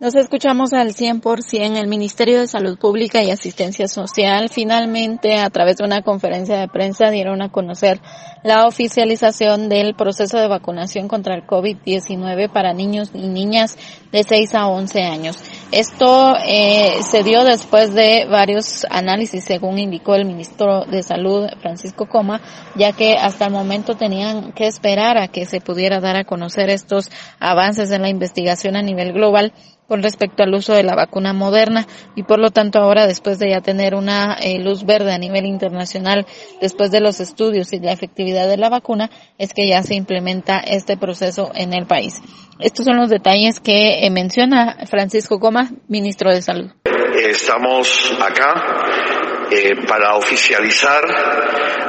[0.00, 1.76] Nos escuchamos al 100%.
[1.76, 6.68] El Ministerio de Salud Pública y Asistencia Social finalmente a través de una conferencia de
[6.68, 8.00] prensa dieron a conocer
[8.44, 13.76] la oficialización del proceso de vacunación contra el COVID-19 para niños y niñas
[14.12, 15.36] de 6 a 11 años.
[15.72, 22.06] Esto eh, se dio después de varios análisis, según indicó el ministro de Salud, Francisco
[22.06, 22.40] Coma,
[22.76, 26.70] ya que hasta el momento tenían que esperar a que se pudiera dar a conocer
[26.70, 27.10] estos
[27.40, 29.52] avances en la investigación a nivel global
[29.88, 33.50] con respecto al uso de la vacuna moderna y por lo tanto ahora después de
[33.50, 36.26] ya tener una eh, luz verde a nivel internacional
[36.60, 40.58] después de los estudios y la efectividad de la vacuna es que ya se implementa
[40.58, 42.20] este proceso en el país.
[42.60, 46.70] Estos son los detalles que eh, menciona Francisco Goma, ministro de Salud.
[47.14, 49.17] Estamos acá
[49.50, 51.02] eh, para oficializar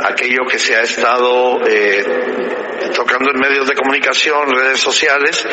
[0.05, 1.59] aquello que se ha estado
[2.93, 5.45] tocando en medios de comunicación, redes sociales,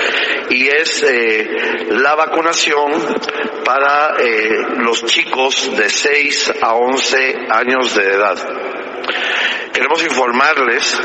[0.51, 2.92] y es eh, la vacunación
[3.65, 8.37] para eh, los chicos de 6 a 11 años de edad.
[9.73, 10.99] Queremos informarles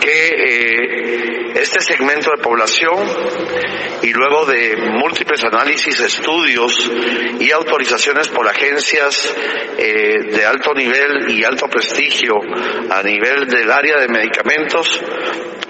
[0.00, 3.04] que eh, este segmento de población
[4.02, 6.90] y luego de múltiples análisis, estudios
[7.40, 9.34] y autorizaciones por agencias
[9.76, 12.34] de alto nivel y alto prestigio
[12.90, 15.02] a nivel del área de medicamentos,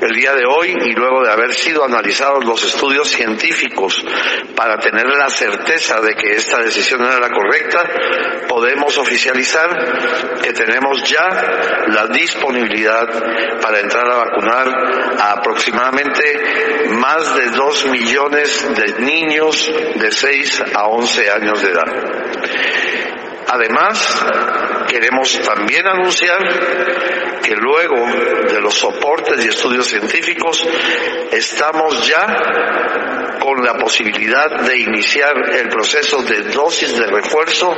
[0.01, 4.05] el día de hoy y luego de haber sido analizados los estudios científicos
[4.55, 7.83] para tener la certeza de que esta decisión era la correcta,
[8.49, 11.27] podemos oficializar que tenemos ya
[11.89, 13.09] la disponibilidad
[13.61, 14.69] para entrar a vacunar
[15.19, 22.27] a aproximadamente más de dos millones de niños de 6 a 11 años de edad.
[23.49, 24.27] Además,
[24.89, 26.39] queremos también anunciar
[27.47, 27.95] que luego
[28.49, 30.67] de los soportes y estudios científicos
[31.31, 37.75] estamos ya con la posibilidad de iniciar el proceso de dosis de refuerzo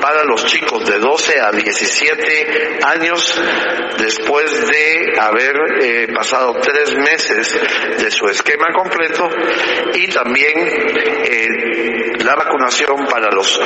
[0.00, 3.40] para los chicos de 12 a 17 años
[3.98, 7.60] después de haber eh, pasado tres meses
[7.98, 9.28] de su esquema completo
[9.94, 11.48] y también eh,
[12.24, 13.60] la vacunación para los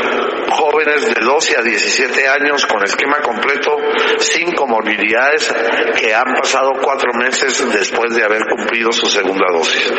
[0.51, 3.77] jóvenes de 12 a 17 años con esquema completo
[4.19, 5.53] sin comorbilidades
[5.97, 9.93] que han pasado cuatro meses después de haber cumplido su segunda dosis.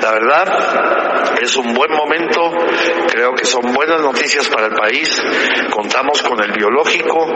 [0.00, 0.12] La
[1.40, 2.40] es un buen momento,
[3.08, 5.20] creo que son buenas noticias para el país,
[5.70, 7.26] contamos con el biológico,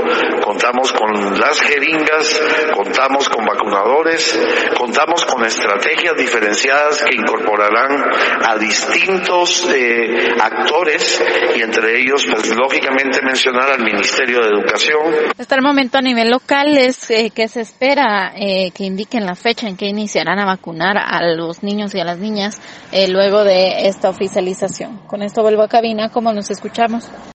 [0.42, 2.41] contamos con las jeringas,
[2.74, 4.38] contamos con vacunadores,
[4.76, 8.04] contamos con estrategias diferenciadas que incorporarán
[8.46, 11.22] a distintos eh, actores
[11.56, 14.98] y entre ellos pues lógicamente mencionar al Ministerio de Educación.
[15.38, 19.34] Hasta el momento a nivel local es eh, que se espera eh, que indiquen la
[19.34, 22.60] fecha en que iniciarán a vacunar a los niños y a las niñas
[22.98, 24.98] eh, luego de esta oficialización.
[25.06, 27.09] Con esto vuelvo a cabina, como nos escuchamos.